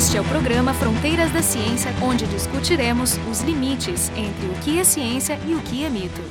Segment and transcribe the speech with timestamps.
[0.00, 4.82] Este é o programa Fronteiras da Ciência, onde discutiremos os limites entre o que é
[4.82, 6.22] ciência e o que é mito.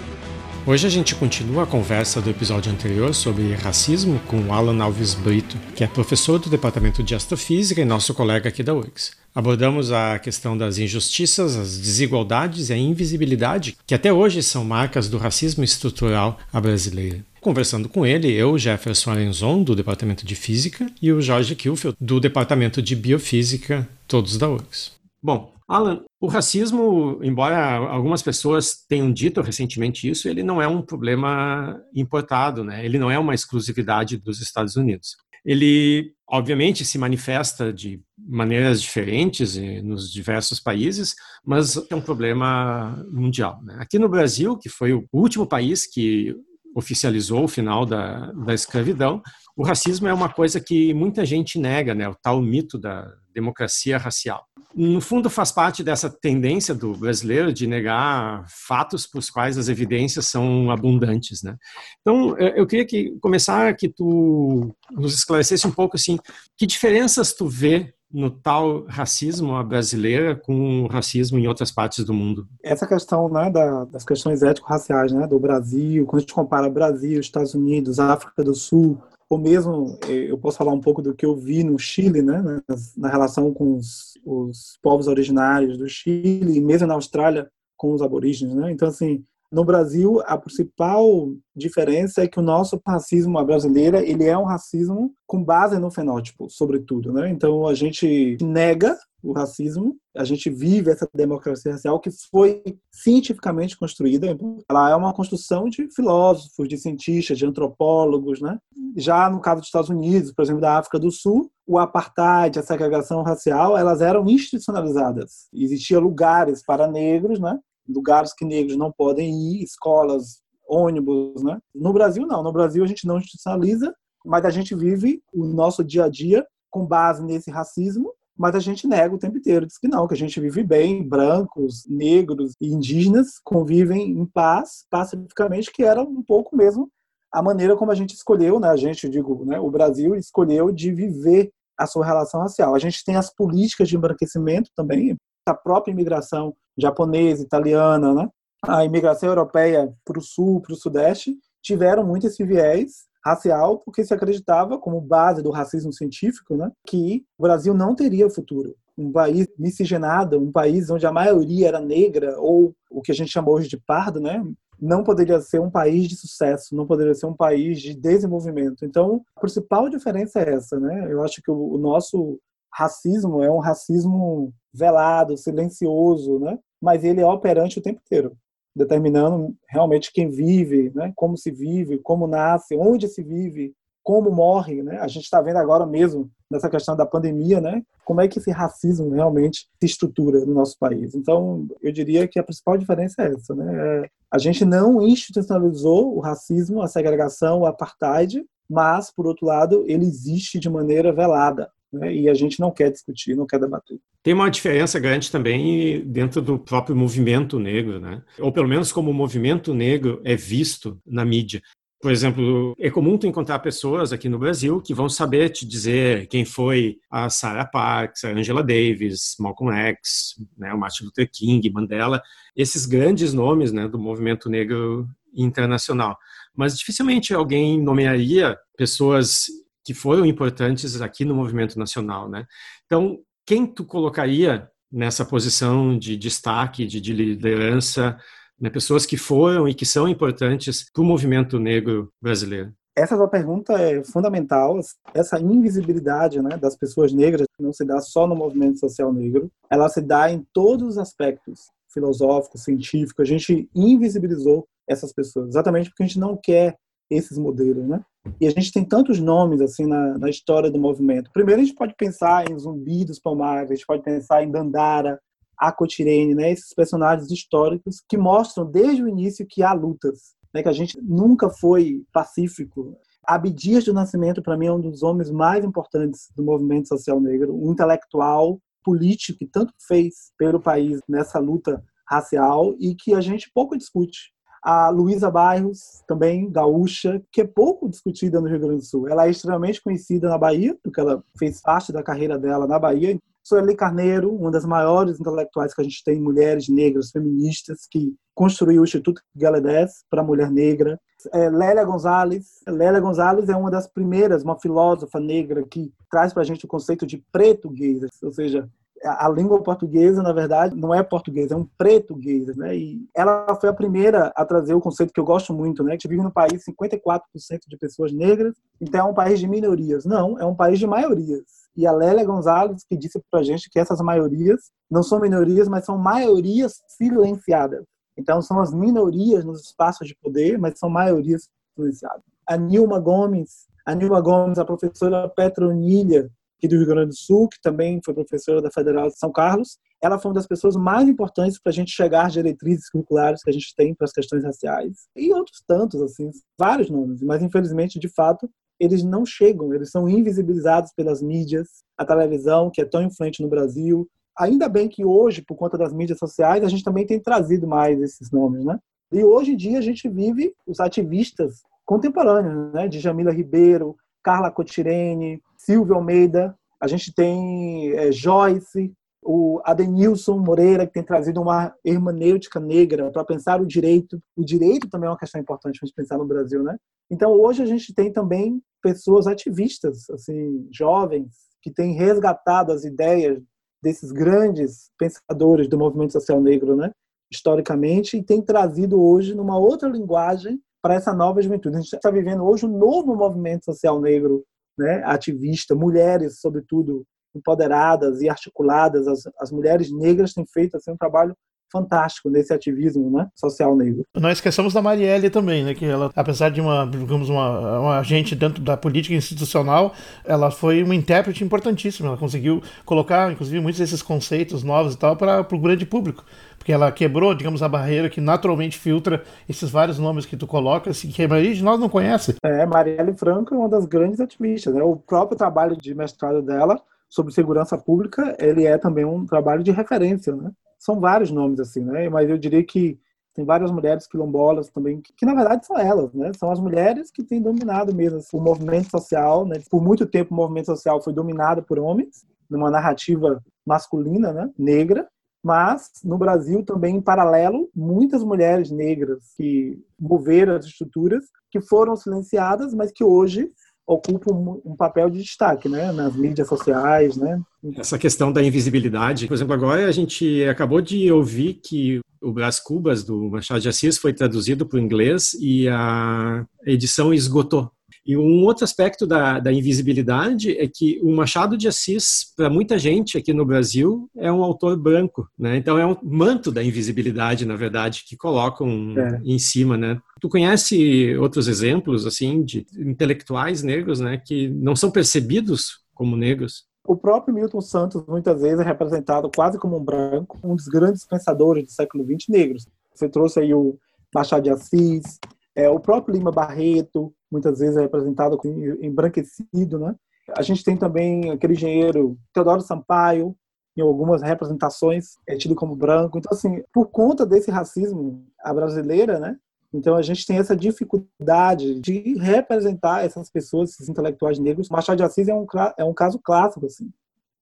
[0.66, 5.56] Hoje a gente continua a conversa do episódio anterior sobre racismo com Alan Alves Brito,
[5.76, 9.12] que é professor do Departamento de Astrofísica e nosso colega aqui da URGS.
[9.36, 15.08] Abordamos a questão das injustiças, as desigualdades e a invisibilidade, que até hoje são marcas
[15.08, 17.24] do racismo estrutural à brasileira.
[17.42, 22.20] Conversando com ele, eu, Jefferson Arenzon, do Departamento de Física, e o Jorge Kilfeld, do
[22.20, 24.92] Departamento de Biofísica, todos da URGS.
[25.22, 30.82] Bom, Alan, o racismo, embora algumas pessoas tenham dito recentemente isso, ele não é um
[30.82, 32.84] problema importado, né?
[32.84, 35.16] Ele não é uma exclusividade dos Estados Unidos.
[35.46, 43.62] Ele, obviamente, se manifesta de maneiras diferentes nos diversos países, mas é um problema mundial.
[43.64, 43.78] Né?
[43.80, 46.36] Aqui no Brasil, que foi o último país que
[46.80, 49.22] oficializou o final da, da escravidão,
[49.56, 52.08] o racismo é uma coisa que muita gente nega, né?
[52.08, 54.46] o tal mito da democracia racial.
[54.74, 59.68] No fundo, faz parte dessa tendência do brasileiro de negar fatos para os quais as
[59.68, 61.42] evidências são abundantes.
[61.44, 61.58] Né?
[62.02, 66.18] Então, eu queria que, começar que tu nos esclarecesse um pouco assim,
[66.58, 72.14] que diferenças tu vê no tal racismo brasileira com o racismo em outras partes do
[72.14, 72.48] mundo?
[72.64, 77.20] Essa questão né, da, das questões ético-raciais né, do Brasil, quando a gente compara Brasil,
[77.20, 81.36] Estados Unidos, África do Sul, ou mesmo eu posso falar um pouco do que eu
[81.36, 86.60] vi no Chile, né, na, na relação com os, os, povos originários do Chile, e
[86.60, 88.72] mesmo na Austrália com os aborígenes, né?
[88.72, 94.38] Então assim, no Brasil, a principal diferença é que o nosso racismo brasileiro ele é
[94.38, 97.12] um racismo com base no fenótipo, sobretudo.
[97.12, 97.30] Né?
[97.30, 103.78] Então, a gente nega o racismo, a gente vive essa democracia racial que foi cientificamente
[103.78, 104.38] construída.
[104.70, 108.40] Ela é uma construção de filósofos, de cientistas, de antropólogos.
[108.40, 108.58] Né?
[108.96, 112.64] Já no caso dos Estados Unidos, por exemplo, da África do Sul, o apartheid, a
[112.64, 115.48] segregação racial, elas eram institucionalizadas.
[115.54, 117.60] Existiam lugares para negros, né?
[117.90, 121.60] Lugares que negros não podem ir, escolas, ônibus, né?
[121.74, 123.94] No Brasil não, no Brasil a gente não institucionaliza,
[124.26, 128.60] mas a gente vive o nosso dia a dia com base nesse racismo, mas a
[128.60, 132.54] gente nega o tempo inteiro, diz que não, que a gente vive bem, brancos, negros
[132.62, 136.90] e indígenas convivem em paz, pacificamente, que era um pouco mesmo
[137.32, 138.70] a maneira como a gente escolheu, né?
[138.70, 142.76] A gente, digo, né, o Brasil escolheu de viver a sua relação racial.
[142.76, 145.16] A gente tem as políticas de embranquecimento também,
[145.50, 148.30] a própria imigração japonesa, italiana, né?
[148.66, 154.04] a imigração europeia para o sul, para o sudeste, tiveram muito esse viés racial, porque
[154.04, 158.76] se acreditava, como base do racismo científico, né, que o Brasil não teria futuro.
[158.98, 163.32] Um país miscigenado, um país onde a maioria era negra, ou o que a gente
[163.32, 164.42] chama hoje de pardo, né,
[164.82, 168.86] não poderia ser um país de sucesso, não poderia ser um país de desenvolvimento.
[168.86, 170.80] Então, a principal diferença é essa.
[170.80, 171.08] Né?
[171.12, 172.40] Eu acho que o nosso
[172.74, 176.58] racismo é um racismo velado, silencioso, né?
[176.82, 178.34] mas ele é operante o tempo inteiro,
[178.76, 181.12] determinando realmente quem vive, né?
[181.16, 184.82] como se vive, como nasce, onde se vive, como morre.
[184.82, 184.98] Né?
[185.00, 187.84] A gente está vendo agora mesmo, nessa questão da pandemia, né?
[188.06, 191.14] como é que esse racismo realmente se estrutura no nosso país.
[191.14, 193.54] Então, eu diria que a principal diferença é essa.
[193.54, 194.04] Né?
[194.04, 199.84] É, a gente não institucionalizou o racismo, a segregação, o apartheid, mas, por outro lado,
[199.88, 202.14] ele existe de maneira velada né?
[202.14, 203.98] e a gente não quer discutir, não quer debater.
[204.24, 208.22] Tem uma diferença grande também dentro do próprio movimento negro, né?
[208.40, 211.62] ou pelo menos como o movimento negro é visto na mídia.
[212.02, 216.28] Por exemplo, é comum tu encontrar pessoas aqui no Brasil que vão saber te dizer
[216.28, 221.70] quem foi a Sarah Parks, a Angela Davis, Malcolm X, né, o Martin Luther King,
[221.70, 222.22] Mandela,
[222.56, 226.18] esses grandes nomes né, do movimento negro internacional.
[226.56, 229.48] Mas dificilmente alguém nomearia pessoas
[229.90, 232.46] que foram importantes aqui no movimento nacional, né?
[232.86, 238.16] Então, quem tu colocaria nessa posição de destaque, de, de liderança,
[238.62, 238.70] né?
[238.70, 242.72] pessoas que foram e que são importantes para o movimento negro brasileiro?
[242.96, 244.80] Essa tua pergunta é fundamental.
[245.12, 249.90] Essa invisibilidade né, das pessoas negras não se dá só no movimento social negro, ela
[249.90, 251.62] se dá em todos os aspectos
[251.92, 253.24] filosóficos, científicos.
[253.24, 256.78] A gente invisibilizou essas pessoas, exatamente porque a gente não quer
[257.10, 258.04] esses modelos, né?
[258.40, 261.32] E a gente tem tantos nomes assim na, na história do movimento.
[261.32, 265.20] Primeiro a gente pode pensar em Zumbi dos Palmares, a gente pode pensar em Dandara,
[265.58, 266.52] Acotirene, né?
[266.52, 270.62] Esses personagens históricos que mostram desde o início que há lutas, né?
[270.62, 272.98] Que a gente nunca foi pacífico.
[273.26, 277.56] Abdias do Nascimento para mim é um dos homens mais importantes do movimento social negro,
[277.56, 283.52] um intelectual político que tanto fez pelo país nessa luta racial e que a gente
[283.54, 288.86] pouco discute A Luísa Bairros, também gaúcha, que é pouco discutida no Rio Grande do
[288.86, 289.08] Sul.
[289.08, 293.18] Ela é extremamente conhecida na Bahia, porque ela fez parte da carreira dela na Bahia.
[293.44, 298.82] Sueli Carneiro, uma das maiores intelectuais que a gente tem, mulheres negras, feministas, que construiu
[298.82, 301.00] o Instituto Galedes para a Mulher Negra.
[301.34, 302.46] É, Lélia Gonzalez.
[302.68, 306.68] Lélia Gonzalez é uma das primeiras, uma filósofa negra que traz para a gente o
[306.68, 308.70] conceito de preto gay, ou seja,
[309.04, 312.76] a língua portuguesa, na verdade, não é português, é um preto-guês, né?
[312.76, 315.98] E ela foi a primeira a trazer o conceito que eu gosto muito, né?
[315.98, 317.22] Que vive no país 54%
[317.68, 320.06] de pessoas negras, então é um país de minorias.
[320.06, 321.44] Não, é um país de maiorias.
[321.76, 325.86] E a Lélia Gonzalez que disse pra gente que essas maiorias não são minorias, mas
[325.86, 327.86] são maiorias silenciadas.
[328.18, 332.24] Então são as minorias nos espaços de poder, mas são maiorias silenciadas.
[332.46, 336.30] A Nilma Gomes, a Nilma Gomes, a professora Petronilha,
[336.60, 339.78] aqui do Rio Grande do Sul, que também foi professora da Federal de São Carlos.
[340.04, 343.50] Ela foi uma das pessoas mais importantes para a gente chegar às diretrizes curriculares que
[343.50, 345.08] a gente tem para as questões raciais.
[345.16, 347.22] E outros tantos, assim, vários nomes.
[347.22, 351.68] Mas, infelizmente, de fato, eles não chegam, eles são invisibilizados pelas mídias,
[351.98, 354.08] a televisão, que é tão influente no Brasil.
[354.38, 358.00] Ainda bem que hoje, por conta das mídias sociais, a gente também tem trazido mais
[358.02, 358.78] esses nomes, né?
[359.12, 362.88] E hoje em dia a gente vive os ativistas contemporâneos, né?
[362.88, 370.88] De Jamila Ribeiro, Carla Cotirene, Silvio Almeida, a gente tem é, Joyce, o Adenilson Moreira,
[370.88, 374.22] que tem trazido uma hermenêutica negra para pensar o direito.
[374.38, 376.78] O direito também é uma questão importante para a gente pensar no Brasil, né?
[377.12, 381.28] Então, hoje a gente tem também pessoas ativistas, assim, jovens,
[381.62, 383.44] que têm resgatado as ideias
[383.84, 386.92] desses grandes pensadores do movimento social negro, né?
[387.30, 391.76] Historicamente, e tem trazido hoje numa outra linguagem para essa nova juventude.
[391.76, 394.46] A gente está vivendo hoje um novo movimento social negro
[394.80, 397.06] né, ativista, mulheres, sobretudo,
[397.36, 399.08] empoderadas e articuladas.
[399.08, 401.36] As, as mulheres negras têm feito assim, um trabalho
[401.72, 404.06] fantástico nesse ativismo né, social negro.
[404.16, 408.36] Nós esquecemos da Marielle também, né, que ela, apesar de uma, digamos, uma, uma agente
[408.36, 409.94] dentro da política institucional,
[410.26, 412.10] ela foi uma intérprete importantíssima.
[412.10, 416.24] Ela conseguiu colocar, inclusive, muitos desses conceitos novos e tal para o grande público
[416.60, 421.02] porque ela quebrou, digamos, a barreira que naturalmente filtra esses vários nomes que tu colocas,
[421.02, 422.36] que a maioria de nós não conhece.
[422.44, 424.84] É, Marielle Franco é uma das grandes ativistas, né?
[424.84, 426.80] O próprio trabalho de mestrado dela
[427.10, 430.52] sobre segurança pública, ele é também um trabalho de referência, né?
[430.80, 432.10] São vários nomes assim, né?
[432.10, 432.98] Mas eu diria que
[433.36, 436.32] tem várias mulheres quilombolas também, que, que, na verdade são elas, né?
[436.38, 439.62] São as mulheres que têm dominado mesmo o movimento social, né?
[439.70, 444.50] Por muito tempo o movimento social foi dominado por homens, numa narrativa masculina, né?
[444.58, 445.08] Negra,
[445.44, 451.96] mas no Brasil também em paralelo muitas mulheres negras que moveram as estruturas que foram
[451.96, 453.50] silenciadas mas que hoje
[453.90, 457.42] ocupam um papel de destaque, né, nas mídias sociais, né.
[457.76, 462.60] Essa questão da invisibilidade, por exemplo, agora a gente acabou de ouvir que o Brás
[462.60, 467.72] Cubas do Machado de Assis foi traduzido para o inglês e a edição esgotou.
[468.10, 472.76] E um outro aspecto da, da invisibilidade é que o Machado de Assis, para muita
[472.80, 475.58] gente aqui no Brasil, é um autor branco, né?
[475.58, 479.22] Então é um manto da invisibilidade, na verdade, que colocam é.
[479.24, 480.02] em cima, né?
[480.20, 486.64] Tu conhece outros exemplos, assim, de intelectuais negros, né, que não são percebidos como negros?
[486.88, 491.06] O próprio Milton Santos, muitas vezes, é representado quase como um branco, um dos grandes
[491.06, 492.68] pensadores do século XX negros.
[492.92, 493.78] Você trouxe aí o
[494.12, 495.20] Machado de Assis,
[495.56, 498.54] é, o próprio Lima Barreto, muitas vezes é representado como
[498.84, 499.96] embranquecido, né?
[500.36, 503.36] A gente tem também aquele engenheiro Teodoro Sampaio,
[503.76, 506.18] em algumas representações é tido como branco.
[506.18, 509.38] Então, assim, por conta desse racismo, a brasileira, né?
[509.74, 514.70] Então, a gente tem essa dificuldade de representar essas pessoas, esses intelectuais negros.
[514.70, 515.46] Machado de Assis é um,
[515.78, 516.92] é um caso clássico, assim.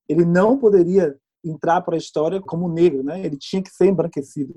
[0.08, 3.22] Ele não poderia entrar para a história como negro, né?
[3.26, 4.54] Ele tinha que ser embranquecido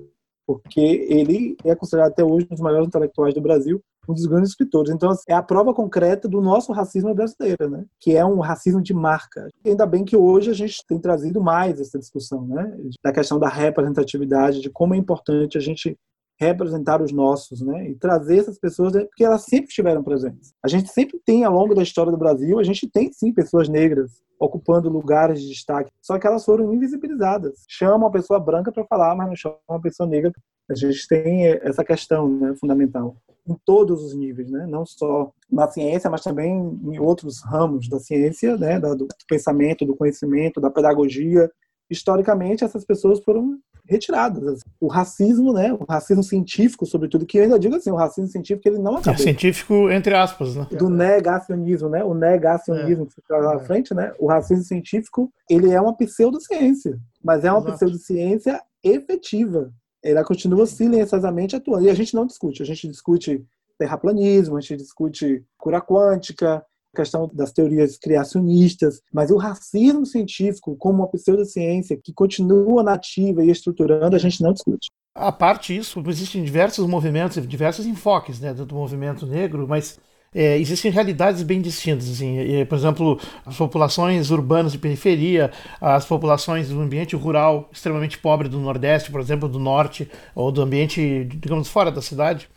[0.59, 4.49] porque ele é considerado até hoje um dos maiores intelectuais do Brasil, um dos grandes
[4.49, 4.91] escritores.
[4.91, 7.85] Então, assim, é a prova concreta do nosso racismo brasileiro, né?
[7.99, 9.47] Que é um racismo de marca.
[9.65, 12.75] Ainda bem que hoje a gente tem trazido mais essa discussão, né?
[13.03, 15.97] Da questão da representatividade, de como é importante a gente
[16.41, 17.89] representar os nossos, né?
[17.89, 19.05] E trazer essas pessoas, né?
[19.05, 20.53] porque elas sempre estiveram presentes.
[20.63, 23.69] A gente sempre tem, ao longo da história do Brasil, a gente tem sim pessoas
[23.69, 27.63] negras ocupando lugares de destaque, só que elas foram invisibilizadas.
[27.67, 30.31] Chama uma pessoa branca para falar, mas não chama uma pessoa negra.
[30.69, 33.15] A gente tem essa questão né, fundamental
[33.47, 34.65] em todos os níveis, né?
[34.67, 38.79] não só na ciência, mas também em outros ramos da ciência, né?
[38.79, 41.51] do pensamento, do conhecimento, da pedagogia.
[41.89, 43.59] Historicamente, essas pessoas foram
[43.91, 44.61] retiradas.
[44.79, 48.67] O racismo, né, o racismo científico, sobretudo, que eu ainda digo assim, o racismo científico
[48.67, 49.13] ele não acabou.
[49.13, 50.65] É científico entre aspas, né?
[50.71, 52.03] Do negacionismo, né?
[52.03, 53.07] O negacionismo é.
[53.07, 53.65] que você fala lá na é.
[53.65, 54.13] frente, né?
[54.17, 57.75] O racismo científico, ele é uma pseudociência, mas é uma Exato.
[57.75, 59.71] pseudociência efetiva.
[60.03, 61.85] ela continua silenciosamente atuando.
[61.85, 63.45] E a gente não discute, a gente discute
[63.77, 66.63] terraplanismo, a gente discute cura quântica,
[66.95, 73.49] questão das teorias criacionistas, mas o racismo científico como uma pseudociência que continua nativa e
[73.49, 74.89] estruturando, a gente não discute.
[75.13, 79.99] A parte disso, existem diversos movimentos, diversos enfoques né, do movimento negro, mas
[80.33, 82.09] é, existem realidades bem distintas.
[82.09, 88.47] Assim, por exemplo, as populações urbanas de periferia, as populações do ambiente rural extremamente pobre
[88.47, 92.47] do Nordeste, por exemplo, do Norte, ou do ambiente, digamos, fora da cidade.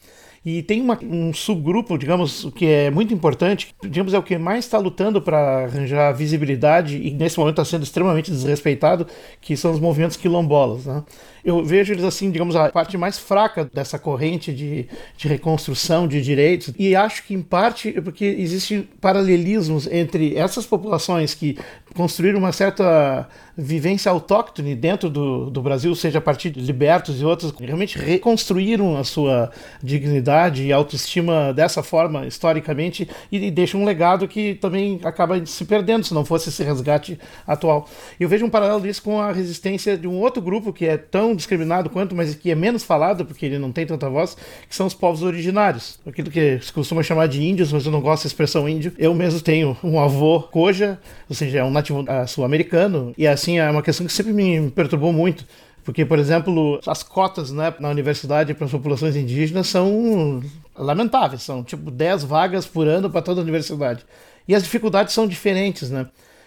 [0.44, 4.66] E tem uma, um subgrupo, digamos, que é muito importante, digamos, é o que mais
[4.66, 9.06] está lutando para arranjar visibilidade e nesse momento está sendo extremamente desrespeitado,
[9.40, 10.84] que são os movimentos quilombolas.
[10.84, 11.02] Né?
[11.44, 16.22] eu vejo eles assim, digamos, a parte mais fraca dessa corrente de, de reconstrução de
[16.22, 16.72] direitos.
[16.78, 21.58] E acho que, em parte, é porque existem paralelismos entre essas populações que
[21.94, 27.24] construíram uma certa vivência autóctone dentro do, do Brasil, seja a partir de libertos e
[27.24, 29.50] outros, realmente reconstruíram a sua
[29.82, 35.64] dignidade e autoestima dessa forma, historicamente, e, e deixam um legado que também acaba se
[35.64, 37.88] perdendo se não fosse esse resgate atual.
[38.18, 41.34] Eu vejo um paralelo disso com a resistência de um outro grupo que é tão
[41.34, 44.36] discriminado quanto, mas que é menos falado, porque ele não tem tanta voz,
[44.68, 45.98] que são os povos originários.
[46.04, 48.92] Aquilo que se costuma chamar de índios, mas eu não gosto da expressão índio.
[48.98, 50.98] Eu mesmo tenho um avô coja,
[51.28, 51.70] ou seja, é um
[52.08, 55.44] ah, sul-americano, e assim é uma questão que sempre me perturbou muito.
[55.84, 60.42] Porque, por exemplo, as cotas né, na universidade para as populações indígenas são
[60.74, 64.04] lamentáveis, são tipo 10 vagas por ano para toda a universidade.
[64.48, 66.06] E as dificuldades são diferentes, né?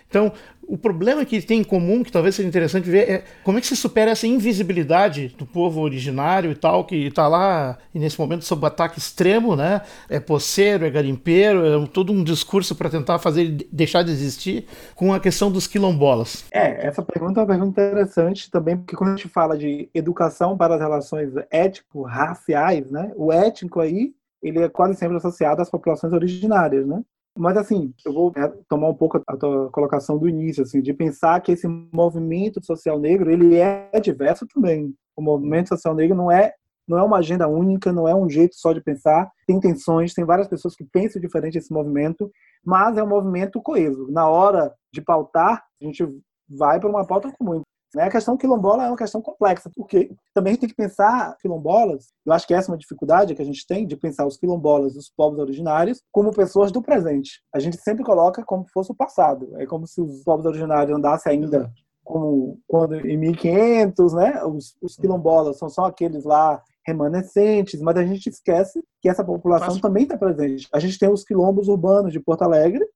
[0.10, 0.32] Então,
[0.68, 3.68] o problema que tem em comum, que talvez seja interessante ver, é como é que
[3.68, 8.44] se supera essa invisibilidade do povo originário e tal, que está lá e nesse momento
[8.44, 9.82] sob ataque extremo, né?
[10.10, 15.14] É poceiro, é garimpeiro, é todo um discurso para tentar fazer deixar de existir, com
[15.14, 16.46] a questão dos quilombolas.
[16.52, 20.58] É, essa pergunta é uma pergunta interessante também, porque quando a gente fala de educação
[20.58, 23.12] para as relações ético-raciais, né?
[23.16, 24.12] O étnico aí,
[24.44, 27.02] ele é quase sempre associado às populações originárias, né?
[27.38, 30.94] Mas, assim, eu vou né, tomar um pouco a tua colocação do início, assim, de
[30.94, 34.94] pensar que esse movimento social negro, ele é diverso também.
[35.16, 36.54] O movimento social negro não é
[36.88, 40.24] não é uma agenda única, não é um jeito só de pensar, tem tensões, tem
[40.24, 42.32] várias pessoas que pensam diferente esse movimento,
[42.64, 44.10] mas é um movimento coeso.
[44.10, 46.08] Na hora de pautar, a gente
[46.50, 47.62] vai para uma pauta comum.
[47.96, 48.04] Né?
[48.04, 52.08] A questão quilombola é uma questão complexa, porque também a gente tem que pensar quilombolas,
[52.26, 54.96] eu acho que essa é uma dificuldade que a gente tem de pensar os quilombolas,
[54.96, 57.42] os povos originários, como pessoas do presente.
[57.54, 59.50] A gente sempre coloca como se fosse o passado.
[59.58, 61.72] É como se os povos originários andassem ainda
[62.04, 64.44] como quando em 1500, né?
[64.46, 69.78] Os, os quilombolas são só aqueles lá remanescentes, mas a gente esquece que essa população
[69.78, 70.70] também está presente.
[70.72, 72.88] A gente tem os quilombos urbanos de Porto Alegre,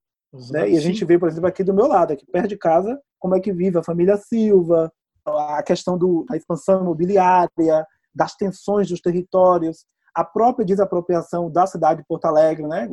[0.52, 0.70] né?
[0.70, 3.36] E a gente vê, por exemplo, aqui do meu lado, aqui perto de casa, como
[3.36, 4.92] é que vive a família Silva,
[5.26, 12.08] a questão da expansão imobiliária, das tensões dos territórios, a própria desapropriação da cidade de
[12.08, 12.90] Porto Alegre, né?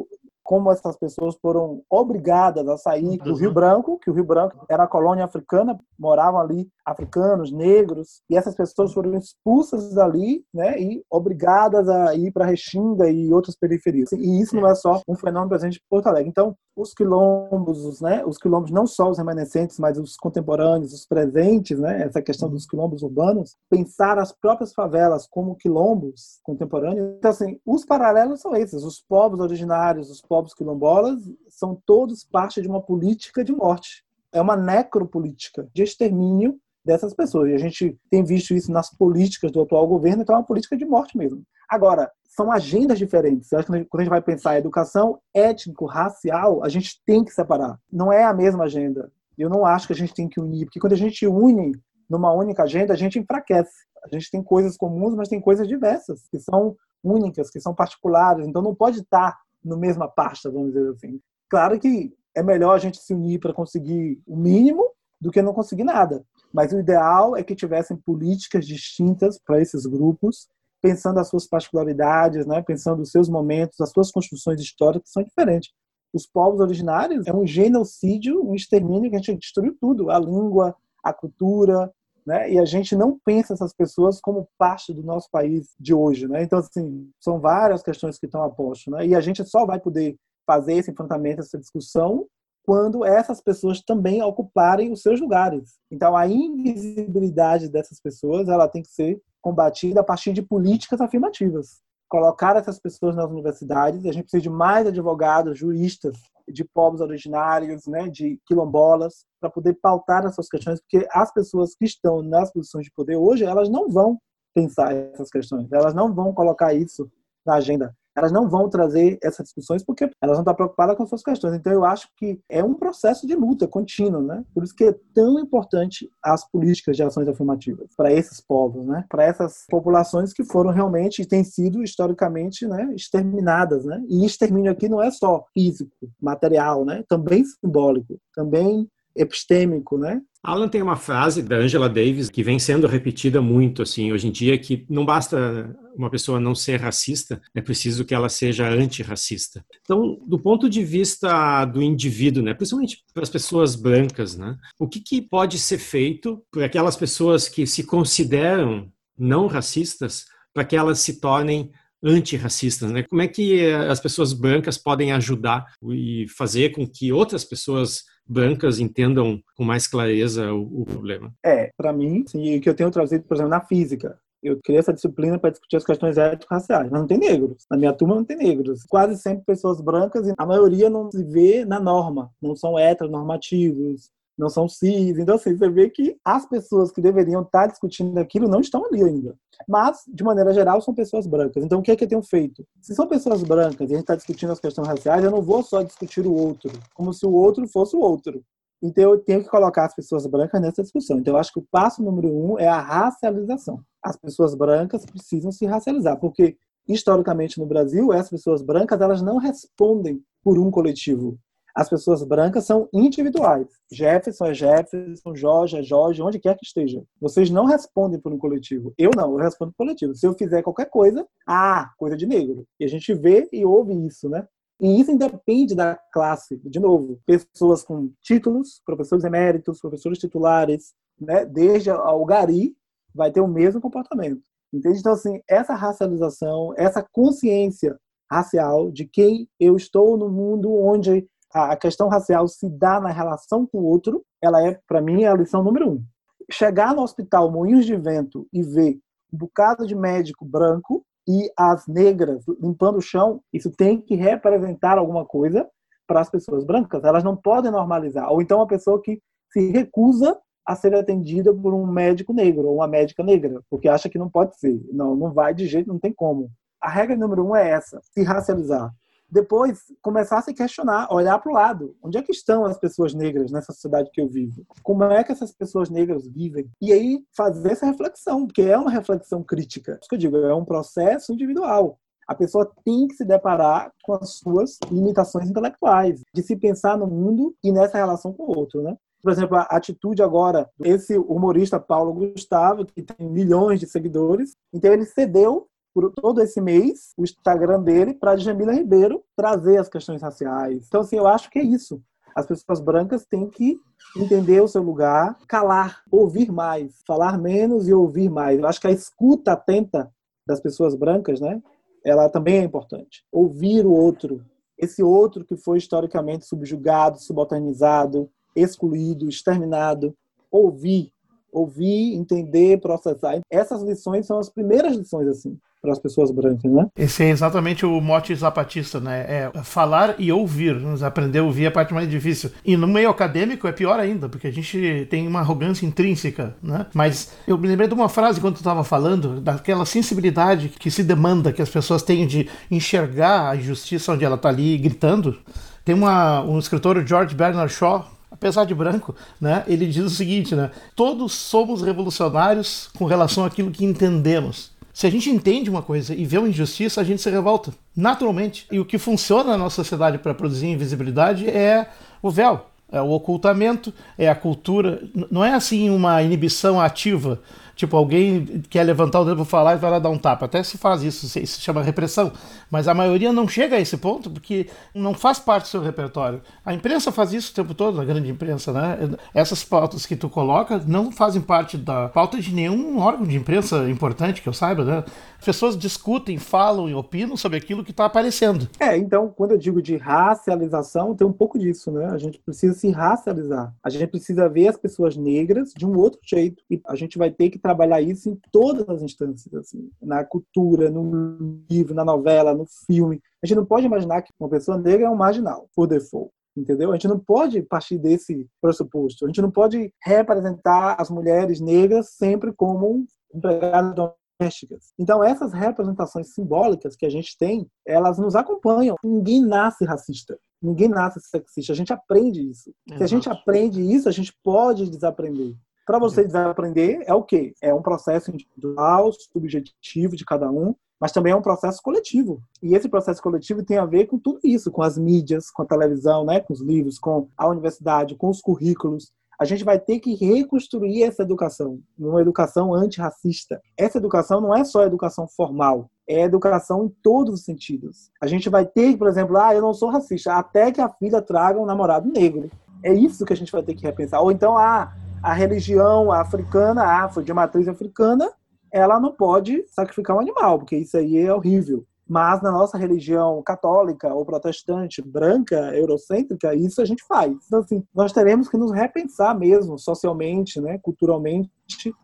[0.48, 4.84] como essas pessoas foram obrigadas a sair do Rio Branco, que o Rio Branco era
[4.84, 11.04] a colônia africana, moravam ali africanos, negros, e essas pessoas foram expulsas dali, né, e
[11.10, 14.10] obrigadas a ir para Restinga e outras periferias.
[14.12, 16.30] E isso não é só um fenômeno presente em Porto Alegre.
[16.30, 21.04] Então, os quilombos, os, né, os quilombos não só os remanescentes, mas os contemporâneos, os
[21.04, 27.16] presentes, né, essa questão dos quilombos urbanos, pensar as próprias favelas como quilombos contemporâneos.
[27.18, 28.84] Então, assim, os paralelos são esses.
[28.84, 34.04] Os povos originários, os povos quilombolas, são todos parte de uma política de morte.
[34.32, 37.50] É uma necropolítica de extermínio dessas pessoas.
[37.50, 40.76] E a gente tem visto isso nas políticas do atual governo, então é uma política
[40.76, 41.42] de morte mesmo.
[41.68, 43.50] Agora, são agendas diferentes.
[43.50, 47.32] Eu acho que quando a gente vai pensar em educação étnico-racial, a gente tem que
[47.32, 47.76] separar.
[47.92, 49.10] Não é a mesma agenda.
[49.36, 51.72] Eu não acho que a gente tem que unir, porque quando a gente une
[52.08, 53.74] numa única agenda, a gente enfraquece.
[54.04, 58.46] A gente tem coisas comuns, mas tem coisas diversas, que são únicas, que são particulares.
[58.46, 61.20] Então não pode estar no mesma pasta, vamos dizer assim.
[61.50, 64.88] Claro que é melhor a gente se unir para conseguir o mínimo
[65.20, 66.24] do que não conseguir nada.
[66.52, 70.48] Mas o ideal é que tivessem políticas distintas para esses grupos,
[70.80, 72.62] pensando as suas particularidades, né?
[72.62, 75.72] pensando os seus momentos, as suas construções históricas são diferentes.
[76.12, 80.74] Os povos originários é um genocídio, um extermínio que a gente destruiu tudo, a língua,
[81.02, 81.92] a cultura,
[82.26, 82.50] né?
[82.50, 86.42] E a gente não pensa essas pessoas como parte do nosso país de hoje, né?
[86.42, 89.06] Então assim, são várias questões que estão a posto, né?
[89.06, 90.16] E a gente só vai poder
[90.46, 92.26] fazer esse enfrentamento, essa discussão
[92.68, 95.78] quando essas pessoas também ocuparem os seus lugares.
[95.90, 101.80] Então, a invisibilidade dessas pessoas ela tem que ser combatida a partir de políticas afirmativas.
[102.08, 106.16] Colocar essas pessoas nas universidades, a gente precisa de mais advogados, juristas,
[106.48, 111.84] de povos originários, né, de quilombolas, para poder pautar essas questões, porque as pessoas que
[111.84, 114.18] estão nas posições de poder hoje, elas não vão
[114.54, 115.70] pensar essas questões.
[115.70, 117.10] Elas não vão colocar isso
[117.46, 121.22] na agenda elas não vão trazer essas discussões porque elas não estão preocupadas com suas
[121.22, 121.54] questões.
[121.54, 124.44] Então, eu acho que é um processo de luta contínuo, né?
[124.52, 129.04] Por isso que é tão importante as políticas de ações afirmativas para esses povos, né?
[129.08, 132.92] Para essas populações que foram realmente, têm sido historicamente, né?
[132.94, 134.02] Exterminadas, né?
[134.08, 137.04] E extermínio aqui não é só físico, material, né?
[137.08, 140.20] Também simbólico, também epistêmico, né?
[140.42, 144.30] Alan tem uma frase da Angela Davis que vem sendo repetida muito assim hoje em
[144.30, 149.64] dia que não basta uma pessoa não ser racista, é preciso que ela seja antirracista.
[149.82, 154.86] Então, do ponto de vista do indivíduo, né, principalmente para as pessoas brancas, né, o
[154.86, 160.76] que, que pode ser feito por aquelas pessoas que se consideram não racistas para que
[160.76, 161.72] elas se tornem
[162.02, 163.02] antirracistas, né?
[163.02, 168.78] Como é que as pessoas brancas podem ajudar e fazer com que outras pessoas brancas
[168.78, 171.32] entendam com mais clareza o, o problema?
[171.44, 174.78] É, para mim, sim, o que eu tenho trazido, por exemplo, na física, eu criei
[174.78, 177.66] essa disciplina para discutir as questões étnico-raciais, mas não tem negros.
[177.70, 178.84] Na minha turma não tem negros.
[178.84, 184.10] Quase sempre pessoas brancas e a maioria não se vê na norma, não são heteronormativos,
[184.38, 185.18] não são cis.
[185.18, 189.02] Então, assim, você vê que as pessoas que deveriam estar discutindo aquilo não estão ali
[189.02, 189.34] ainda.
[189.68, 191.64] Mas, de maneira geral, são pessoas brancas.
[191.64, 192.64] Então, o que é que eu tenho feito?
[192.80, 195.62] Se são pessoas brancas e a gente está discutindo as questões raciais, eu não vou
[195.62, 198.42] só discutir o outro, como se o outro fosse o outro.
[198.80, 201.18] Então, eu tenho que colocar as pessoas brancas nessa discussão.
[201.18, 203.80] Então, eu acho que o passo número um é a racialização.
[204.02, 206.56] As pessoas brancas precisam se racializar, porque
[206.88, 211.38] historicamente no Brasil, essas pessoas brancas elas não respondem por um coletivo
[211.78, 213.68] as pessoas brancas são individuais.
[213.92, 217.04] Jefferson é Jefferson, Jorge é Jorge, onde quer que esteja.
[217.20, 218.92] Vocês não respondem por um coletivo.
[218.98, 220.12] Eu não, eu respondo por coletivo.
[220.12, 222.66] Se eu fizer qualquer coisa, ah, coisa de negro.
[222.80, 224.44] E a gente vê e ouve isso, né?
[224.82, 226.60] E isso independe da classe.
[226.64, 231.46] De novo, pessoas com títulos, professores eméritos, professores titulares, né?
[231.46, 232.74] desde o gari,
[233.14, 234.42] vai ter o mesmo comportamento.
[234.72, 234.98] Entende?
[234.98, 237.96] Então, assim, essa racialização, essa consciência
[238.28, 243.66] racial de quem eu estou no mundo onde a questão racial se dá na relação
[243.66, 246.04] com o outro, ela é, para mim, a lição número um.
[246.50, 248.98] Chegar no hospital Moinhos de Vento e ver
[249.32, 254.96] um bocado de médico branco e as negras limpando o chão, isso tem que representar
[254.96, 255.68] alguma coisa
[256.06, 257.04] para as pessoas brancas.
[257.04, 258.30] Elas não podem normalizar.
[258.32, 259.20] Ou então uma pessoa que
[259.52, 264.08] se recusa a ser atendida por um médico negro ou uma médica negra, porque acha
[264.08, 264.80] que não pode ser.
[264.92, 266.50] Não, não vai de jeito, não tem como.
[266.80, 268.90] A regra número um é essa: se racializar
[269.30, 271.96] depois começar a se questionar, olhar para o lado.
[272.02, 274.64] Onde é que estão as pessoas negras nessa sociedade que eu vivo?
[274.82, 276.70] Como é que essas pessoas negras vivem?
[276.80, 279.98] E aí fazer essa reflexão, porque é uma reflexão crítica.
[280.00, 281.98] Isso que eu digo, é um processo individual.
[282.26, 287.06] A pessoa tem que se deparar com as suas limitações intelectuais, de se pensar no
[287.06, 288.96] mundo e nessa relação com o outro, né?
[289.22, 294.92] Por exemplo, a atitude agora desse humorista Paulo Gustavo, que tem milhões de seguidores, então
[294.92, 300.22] ele cedeu por todo esse mês o Instagram dele para Jamila Ribeiro trazer as questões
[300.22, 300.86] raciais.
[300.86, 302.02] Então, assim, eu acho que é isso.
[302.34, 303.80] As pessoas brancas têm que
[304.16, 308.58] entender o seu lugar, calar, ouvir mais, falar menos e ouvir mais.
[308.58, 310.12] Eu acho que a escuta atenta
[310.46, 311.60] das pessoas brancas, né?
[312.04, 313.24] Ela também é importante.
[313.32, 314.44] Ouvir o outro,
[314.78, 320.16] esse outro que foi historicamente subjugado, subalternizado, excluído, exterminado.
[320.50, 321.12] Ouvir,
[321.52, 323.40] ouvir, entender, processar.
[323.50, 326.86] Essas lições são as primeiras lições assim para as pessoas brancas, né?
[326.96, 329.20] Esse é exatamente o mote zapatista, né?
[329.28, 330.74] É falar e ouvir.
[330.74, 332.50] Nos aprender a ouvir é a parte mais difícil.
[332.64, 336.86] E no meio acadêmico é pior ainda, porque a gente tem uma arrogância intrínseca, né?
[336.92, 341.04] Mas eu me lembrei de uma frase quando tu estava falando, daquela sensibilidade que se
[341.04, 345.38] demanda que as pessoas tenham de enxergar a injustiça onde ela está ali gritando.
[345.84, 350.54] Tem uma, um escritor, George Bernard Shaw, apesar de branco, né, ele diz o seguinte,
[350.54, 354.70] né, todos somos revolucionários com relação àquilo que entendemos.
[354.98, 358.66] Se a gente entende uma coisa e vê uma injustiça, a gente se revolta, naturalmente.
[358.68, 361.88] E o que funciona na nossa sociedade para produzir invisibilidade é
[362.20, 365.00] o véu, é o ocultamento, é a cultura.
[365.30, 367.40] Não é assim uma inibição ativa
[367.78, 370.46] Tipo, alguém quer levantar o dedo para falar e vai lá dar um tapa.
[370.46, 372.32] Até se faz isso, se chama repressão.
[372.68, 376.42] Mas a maioria não chega a esse ponto porque não faz parte do seu repertório.
[376.66, 378.98] A imprensa faz isso o tempo todo, a grande imprensa, né?
[379.32, 383.88] Essas pautas que tu coloca não fazem parte da pauta de nenhum órgão de imprensa
[383.88, 385.04] importante que eu saiba, né?
[385.38, 388.68] As pessoas discutem, falam e opinam sobre aquilo que está aparecendo.
[388.80, 392.06] É, então, quando eu digo de racialização, tem um pouco disso, né?
[392.06, 393.72] A gente precisa se racializar.
[393.84, 396.60] A gente precisa ver as pessoas negras de um outro jeito.
[396.68, 400.90] E a gente vai ter que trabalhar isso em todas as instâncias, assim, na cultura,
[400.90, 403.20] no livro, na novela, no filme.
[403.42, 406.30] A gente não pode imaginar que uma pessoa negra é um marginal, por default.
[406.56, 406.90] Entendeu?
[406.90, 409.24] A gente não pode partir desse pressuposto.
[409.24, 414.92] A gente não pode representar as mulheres negras sempre como empregadas domésticas.
[414.98, 418.96] Então, essas representações simbólicas que a gente tem, elas nos acompanham.
[419.04, 420.36] Ninguém nasce racista.
[420.60, 421.72] Ninguém nasce sexista.
[421.72, 422.72] A gente aprende isso.
[422.96, 425.54] Se a gente aprende isso, a gente pode desaprender.
[425.88, 427.54] Para você desaprender, é o quê?
[427.62, 432.42] É um processo individual, subjetivo de cada um, mas também é um processo coletivo.
[432.62, 435.64] E esse processo coletivo tem a ver com tudo isso, com as mídias, com a
[435.64, 439.10] televisão, né, com os livros, com a universidade, com os currículos.
[439.40, 443.58] A gente vai ter que reconstruir essa educação, uma educação antirracista.
[443.74, 448.10] Essa educação não é só educação formal, é educação em todos os sentidos.
[448.20, 451.22] A gente vai ter, por exemplo, ah, eu não sou racista, até que a filha
[451.22, 452.50] traga um namorado negro.
[452.82, 454.20] É isso que a gente vai ter que repensar.
[454.20, 458.30] Ou então, ah, a religião africana, afro, de matriz africana,
[458.72, 461.84] ela não pode sacrificar um animal, porque isso aí é horrível.
[462.08, 467.34] Mas na nossa religião católica ou protestante, branca, eurocêntrica, isso a gente faz.
[467.46, 471.50] Então, assim, nós teremos que nos repensar mesmo, socialmente, né, culturalmente,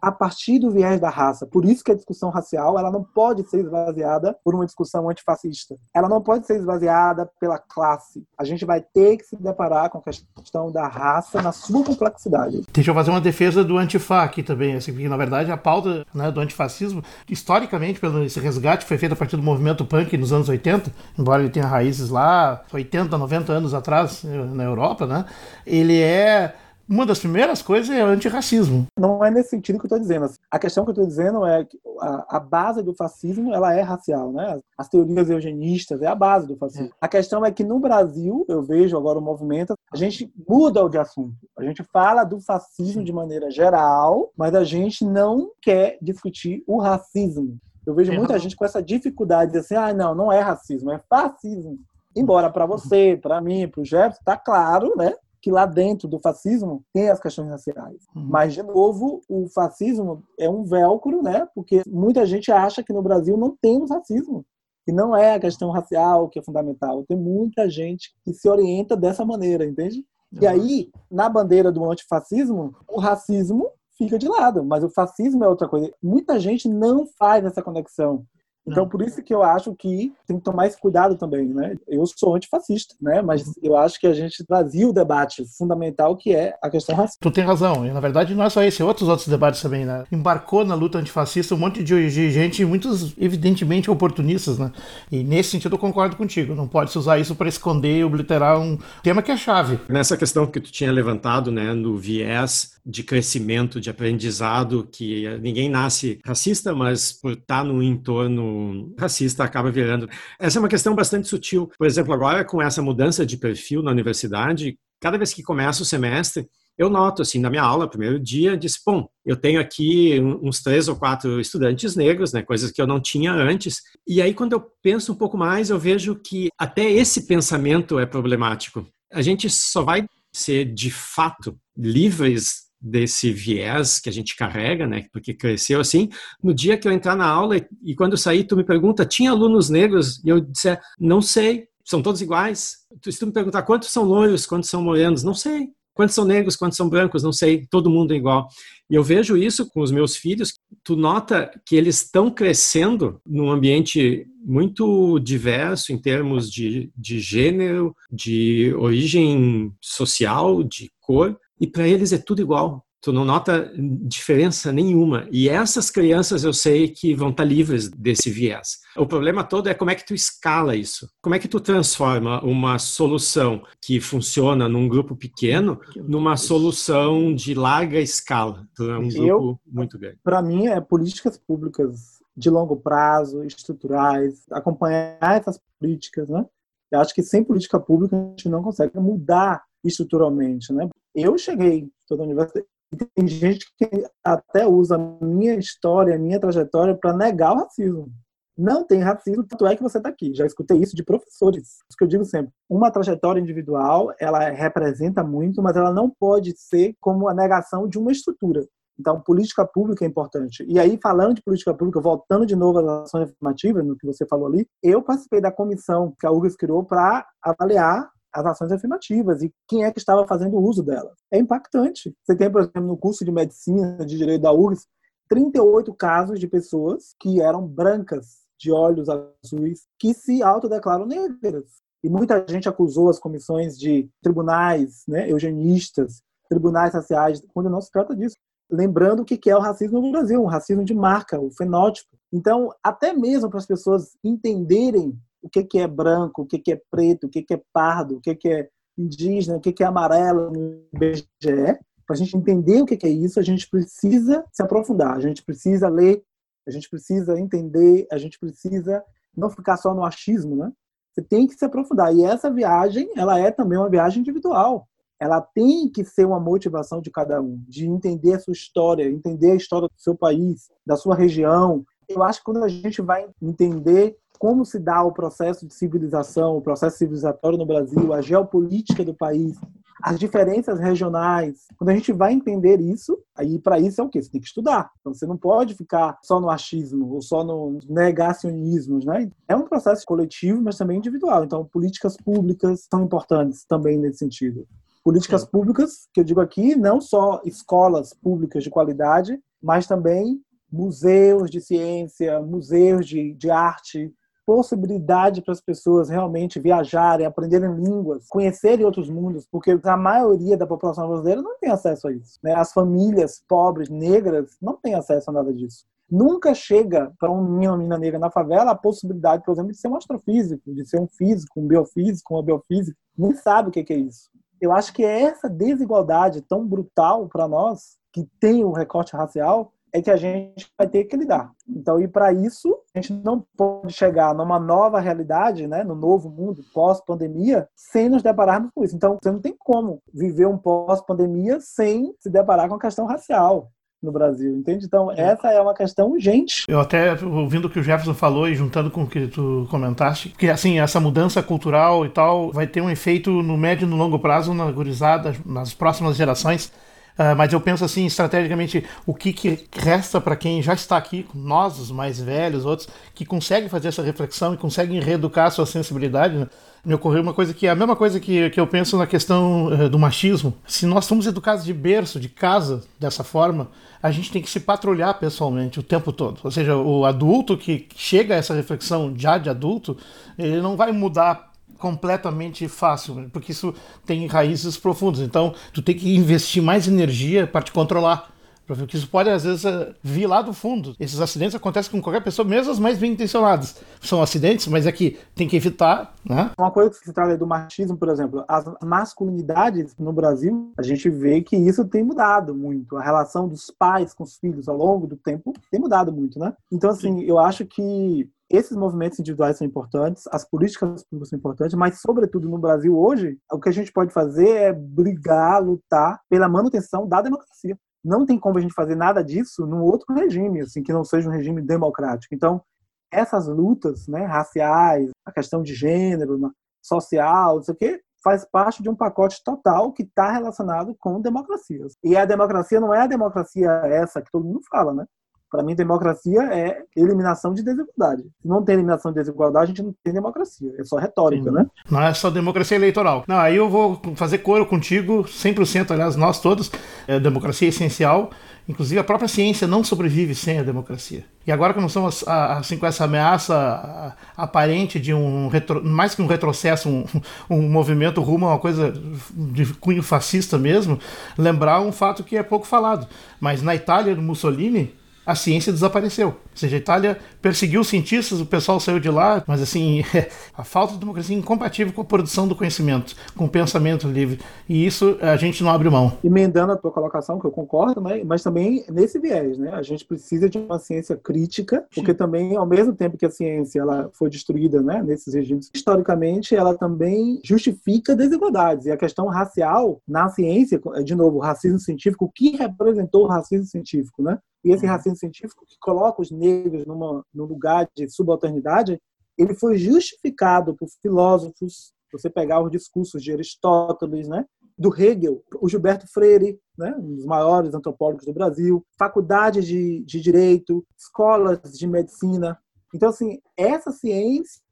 [0.01, 1.47] a partir do viés da raça.
[1.47, 5.77] Por isso que a discussão racial ela não pode ser esvaziada por uma discussão antifascista.
[5.95, 8.25] Ela não pode ser esvaziada pela classe.
[8.39, 12.63] A gente vai ter que se deparar com a questão da raça na sua complexidade.
[12.73, 16.07] Deixa eu fazer uma defesa do antifá aqui também, assim, porque na verdade a pauta
[16.15, 20.33] né, do antifascismo, historicamente, pelo esse resgate foi feito a partir do movimento punk nos
[20.33, 25.25] anos 80, embora ele tenha raízes lá 80, 90 anos atrás eh, na Europa, né?
[25.67, 26.55] Ele é
[26.89, 28.87] uma das primeiras coisas é antirracismo.
[28.99, 30.31] Não é nesse sentido que eu estou dizendo.
[30.51, 33.81] A questão que eu estou dizendo é que a, a, base do fascismo ela é
[33.81, 34.59] racial, né?
[34.77, 36.89] As teorias eugenistas é a base do fascismo.
[36.89, 36.91] É.
[37.01, 40.99] A questão é que no Brasil, eu vejo agora o movimento, a gente muda de
[40.99, 41.35] assunto.
[41.59, 46.79] A gente fala do fascismo de maneira geral, mas a gente não quer discutir o
[46.79, 47.59] racismo.
[47.87, 48.17] Eu vejo é.
[48.17, 51.79] muita gente com essa dificuldade de assim, ah, não, não é racismo, é fascismo.
[52.17, 55.15] Embora para você, para mim, para o Jefferson, está claro, né?
[55.45, 58.07] Que lá dentro do fascismo tem as questões raciais.
[58.17, 58.25] Uhum.
[58.31, 61.47] Mas, de novo, o fascismo é um velcro, né?
[61.55, 64.43] Porque muita gente acha que no Brasil não temos racismo.
[64.89, 67.05] E não é a questão racial que é fundamental.
[67.07, 69.99] Tem muita gente que se orienta dessa maneira, entende?
[70.33, 70.39] Uhum.
[70.41, 75.49] E aí, na bandeira do antifascismo, o racismo fica de lado, mas o fascismo é
[75.49, 75.93] outra coisa.
[76.03, 78.25] Muita gente não faz essa conexão.
[78.67, 81.77] Então, por isso que eu acho que tem que tomar esse cuidado também, né?
[81.87, 83.21] Eu sou antifascista, né?
[83.21, 83.53] Mas uhum.
[83.63, 87.19] eu acho que a gente trazia o debate fundamental que é a questão racial.
[87.21, 87.87] Tu tem razão.
[87.87, 90.05] E, na verdade, não é só esse, é outros outros debates também, né?
[90.11, 94.73] Embarcou na luta antifascista um monte de, de gente, muitos evidentemente oportunistas, né?
[95.11, 96.55] E nesse sentido eu concordo contigo.
[96.55, 99.79] Não pode se usar isso para esconder e obliterar um tema que é chave.
[99.89, 105.69] Nessa questão que tu tinha levantado, né, no viés de crescimento, de aprendizado, que ninguém
[105.69, 110.09] nasce racista, mas por estar no entorno racista acaba virando.
[110.39, 111.71] Essa é uma questão bastante sutil.
[111.79, 115.87] Por exemplo, agora com essa mudança de perfil na universidade, cada vez que começa o
[115.87, 120.61] semestre, eu noto, assim, na minha aula, primeiro dia, disse, bom, eu tenho aqui uns
[120.61, 123.77] três ou quatro estudantes negros, né, coisas que eu não tinha antes.
[124.07, 128.05] E aí, quando eu penso um pouco mais, eu vejo que até esse pensamento é
[128.05, 128.85] problemático.
[129.13, 135.07] A gente só vai ser, de fato, livres desse viés que a gente carrega, né?
[135.11, 136.11] Porque cresceu assim.
[136.43, 139.31] No dia que eu entrar na aula e, quando eu sair, tu me pergunta, tinha
[139.31, 140.23] alunos negros?
[140.23, 142.77] E eu disser, não sei, são todos iguais.
[143.03, 145.69] Se tu me perguntar quantos são loiros, quantos são morenos, não sei.
[145.95, 147.67] Quantos são negros, quantos são brancos, não sei.
[147.71, 148.49] Todo mundo é igual.
[148.91, 150.53] E eu vejo isso com os meus filhos.
[150.83, 157.95] Tu nota que eles estão crescendo num ambiente muito diverso em termos de, de gênero,
[158.11, 162.85] de origem social, de cor, e para eles é tudo igual.
[163.05, 165.29] Tu não nota diferença nenhuma.
[165.31, 168.79] E essas crianças eu sei que vão estar tá livres desse viés.
[168.97, 171.07] O problema todo é como é que tu escala isso.
[171.23, 177.53] Como é que tu transforma uma solução que funciona num grupo pequeno numa solução de
[177.53, 180.19] larga escala para um grupo eu, muito grande.
[180.25, 186.43] Para mim, é políticas públicas de longo prazo, estruturais, acompanhar essas políticas, né?
[186.91, 190.89] Eu acho que sem política pública a gente não consegue mudar estruturalmente, né?
[191.15, 193.89] Eu cheguei toda a universidade tem gente que
[194.23, 198.09] até usa a minha história, a minha trajetória para negar o racismo.
[198.57, 200.33] Não tem racismo, tanto é que você está aqui.
[200.33, 201.63] Já escutei isso de professores.
[201.89, 202.53] Isso que eu digo sempre.
[202.71, 207.99] Uma trajetória individual, ela representa muito, mas ela não pode ser como a negação de
[207.99, 208.65] uma estrutura.
[208.97, 210.65] Então, política pública é importante.
[210.69, 214.25] E aí, falando de política pública, voltando de novo às ações afirmativas, no que você
[214.25, 219.43] falou ali, eu participei da comissão que a URGS criou para avaliar as ações afirmativas
[219.43, 221.15] e quem é que estava fazendo uso delas.
[221.31, 222.15] É impactante.
[222.25, 224.87] Você tem, por exemplo, no curso de medicina de direito da URGS,
[225.29, 231.65] 38 casos de pessoas que eram brancas, de olhos azuis, que se autodeclaram negras.
[232.03, 237.91] E muita gente acusou as comissões de tribunais né, eugenistas, tribunais raciais, quando não se
[237.91, 238.37] trata disso.
[238.71, 242.09] lembrando o que é o racismo no Brasil, um racismo de marca, o fenótipo.
[242.33, 247.27] Então, até mesmo para as pessoas entenderem o que é branco, o que é preto,
[247.27, 252.15] o que é pardo, o que é indígena, o que é amarelo no IBGE, para
[252.15, 255.89] a gente entender o que é isso, a gente precisa se aprofundar, a gente precisa
[255.89, 256.23] ler,
[256.67, 259.03] a gente precisa entender, a gente precisa
[259.37, 260.73] não ficar só no achismo, né?
[261.13, 262.15] Você tem que se aprofundar.
[262.15, 264.89] E essa viagem, ela é também uma viagem individual.
[265.21, 269.53] Ela tem que ser uma motivação de cada um, de entender a sua história, entender
[269.53, 271.85] a história do seu país, da sua região.
[272.09, 276.57] Eu acho que quando a gente vai entender como se dá o processo de civilização,
[276.57, 279.57] o processo civilizatório no Brasil, a geopolítica do país,
[280.03, 281.67] as diferenças regionais.
[281.79, 284.23] Quando a gente vai entender isso, aí para isso é o quê?
[284.23, 284.91] Você tem que estudar.
[285.01, 289.31] Então você não pode ficar só no achismo ou só no negacionismo, né?
[289.49, 291.45] É um processo coletivo, mas também individual.
[291.45, 294.67] Então políticas públicas são importantes também nesse sentido.
[295.03, 300.41] Políticas públicas, que eu digo aqui, não só escolas públicas de qualidade, mas também
[300.73, 304.13] museus de ciência, museus de, de arte,
[304.47, 310.67] possibilidade para as pessoas realmente viajarem, aprenderem línguas, conhecerem outros mundos, porque a maioria da
[310.67, 312.39] população brasileira não tem acesso a isso.
[312.43, 312.55] Né?
[312.55, 315.85] As famílias pobres, negras, não têm acesso a nada disso.
[316.11, 319.79] Nunca chega para um menino ou menina negra na favela a possibilidade, por exemplo, de
[319.79, 322.97] ser um astrofísico, de ser um físico, um biofísico, uma biofísica.
[323.17, 324.31] Nem sabe o que é isso.
[324.61, 329.73] Eu acho que é essa desigualdade tão brutal para nós, que tem o recorte racial,
[329.95, 331.53] é que a gente vai ter que lidar.
[331.69, 336.29] Então, e para isso, a gente não pode chegar numa nova realidade, né, no novo
[336.29, 338.97] mundo pós-pandemia, sem nos depararmos com isso.
[338.97, 343.71] Então, você não tem como viver um pós-pandemia sem se deparar com a questão racial
[344.03, 344.85] no Brasil, entende?
[344.85, 346.65] Então, essa é uma questão urgente.
[346.69, 350.29] Eu até, ouvindo o que o Jefferson falou e juntando com o que tu comentaste,
[350.31, 353.97] que, assim, essa mudança cultural e tal vai ter um efeito no médio e no
[353.97, 356.73] longo prazo na gurizada, nas próximas gerações,
[357.17, 361.27] Uh, mas eu penso assim, estrategicamente, o que, que resta para quem já está aqui,
[361.33, 365.65] nós, os mais velhos, outros, que conseguem fazer essa reflexão e conseguem reeducar a sua
[365.65, 366.49] sensibilidade, né?
[366.85, 369.67] me ocorreu uma coisa que é a mesma coisa que, que eu penso na questão
[369.67, 370.53] uh, do machismo.
[370.67, 373.69] Se nós somos educados de berço, de casa, dessa forma,
[374.03, 376.41] a gente tem que se patrulhar pessoalmente o tempo todo.
[376.43, 379.97] Ou seja, o adulto que chega a essa reflexão já de adulto,
[380.37, 385.21] ele não vai mudar completamente fácil, porque isso tem raízes profundas.
[385.21, 388.35] Então, tu tem que investir mais energia para te controlar.
[388.67, 390.95] Porque isso pode, às vezes, eh, vir lá do fundo.
[390.99, 393.77] Esses acidentes acontecem com qualquer pessoa, mesmo as mais bem intencionadas.
[394.01, 396.15] São acidentes, mas é que tem que evitar.
[396.25, 396.51] Né?
[396.59, 401.11] Uma coisa que se trata do machismo, por exemplo, as masculinidades no Brasil, a gente
[401.11, 402.97] vê que isso tem mudado muito.
[402.97, 406.55] A relação dos pais com os filhos ao longo do tempo tem mudado muito, né?
[406.73, 411.75] Então, assim, eu acho que esses movimentos individuais são importantes, as políticas públicas são importantes,
[411.75, 416.49] mas, sobretudo no Brasil hoje, o que a gente pode fazer é brigar, lutar pela
[416.49, 417.79] manutenção da democracia.
[418.05, 421.29] Não tem como a gente fazer nada disso num outro regime, assim, que não seja
[421.29, 422.35] um regime democrático.
[422.35, 422.63] Então,
[423.11, 426.39] essas lutas né, raciais, a questão de gênero,
[426.83, 431.21] social, não sei o quê, faz parte de um pacote total que está relacionado com
[431.21, 431.95] democracias.
[432.03, 435.07] E a democracia não é a democracia essa que todo mundo fala, né?
[435.55, 438.25] Para mim, democracia é eliminação de desigualdade.
[438.43, 440.75] Se não tem eliminação de desigualdade, a gente não tem democracia.
[440.77, 441.53] É só retórica, Sim.
[441.53, 441.67] né?
[441.89, 443.23] Não é só democracia eleitoral.
[443.29, 446.73] Não, aí eu vou fazer coro contigo, 100%, aliás, nós todos.
[447.07, 448.31] É, democracia é essencial.
[448.69, 451.25] Inclusive, a própria ciência não sobrevive sem a democracia.
[451.47, 456.23] E agora que nós estamos assim, com essa ameaça aparente de um retro, mais que
[456.23, 457.05] um retrocesso, um,
[457.49, 458.93] um movimento rumo a uma coisa
[459.37, 460.99] de cunho fascista mesmo,
[461.39, 463.07] lembrar um fato que é pouco falado.
[463.39, 466.29] Mas na Itália do Mussolini, a ciência desapareceu.
[466.29, 470.03] Ou seja, a Itália perseguiu os cientistas, o pessoal saiu de lá, mas assim,
[470.57, 474.41] a falta de democracia é incompatível com a produção do conhecimento, com o pensamento livre.
[474.69, 476.13] E isso a gente não abre mão.
[476.23, 478.23] Emendando a tua colocação, que eu concordo, né?
[478.25, 479.71] mas também nesse viés, né?
[479.73, 482.17] A gente precisa de uma ciência crítica, porque Sim.
[482.17, 486.77] também, ao mesmo tempo que a ciência ela foi destruída né, nesses regimes, historicamente, ela
[486.77, 488.87] também justifica desigualdades.
[488.87, 493.29] E a questão racial na ciência, de novo, o racismo científico, o que representou o
[493.29, 494.39] racismo científico, né?
[494.65, 499.01] E esse racismo científico que coloca os negros numa, num lugar de subalternidade,
[499.37, 504.45] ele foi justificado por filósofos, você pegar os discursos de Aristóteles, né,
[504.79, 510.21] do Hegel, o Gilberto Freire, né, um dos maiores antropólogos do Brasil, faculdades de, de
[510.21, 512.59] direito, escolas de medicina.
[512.95, 514.63] Então, assim, essa ciência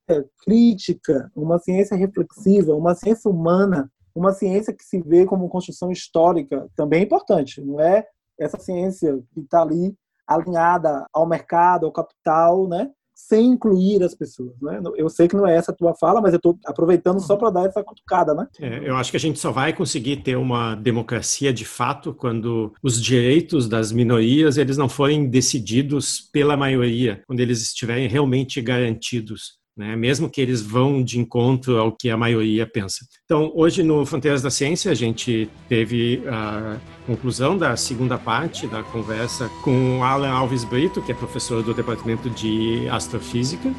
[0.44, 6.68] crítica, uma ciência reflexiva, uma ciência humana, uma ciência que se vê como construção histórica,
[6.76, 7.60] também é importante.
[7.60, 8.06] Não é
[8.38, 9.94] essa ciência que está ali
[10.26, 12.90] alinhada ao mercado, ao capital, né?
[13.14, 14.52] sem incluir as pessoas.
[14.60, 14.80] Né?
[14.96, 17.50] Eu sei que não é essa a tua fala, mas eu estou aproveitando só para
[17.50, 18.34] dar essa cutucada.
[18.34, 18.46] Né?
[18.60, 22.72] É, eu acho que a gente só vai conseguir ter uma democracia de fato quando
[22.82, 29.61] os direitos das minorias eles não forem decididos pela maioria, quando eles estiverem realmente garantidos
[29.76, 29.96] né?
[29.96, 33.04] mesmo que eles vão de encontro ao que a maioria pensa.
[33.24, 38.82] Então, hoje no Fronteiras da Ciência, a gente teve a conclusão da segunda parte da
[38.82, 43.72] conversa com Alan Alves Brito, que é professor do Departamento de Astrofísica,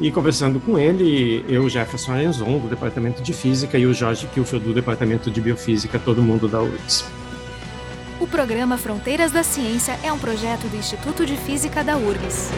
[0.00, 4.66] e conversando com ele, eu, Jefferson Arenzon, do Departamento de Física, e o Jorge Kilfield,
[4.66, 7.04] do Departamento de Biofísica, todo mundo da URGS.
[8.20, 12.50] O programa Fronteiras da Ciência é um projeto do Instituto de Física da URGS.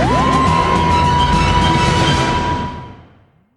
[0.00, 0.39] Woo!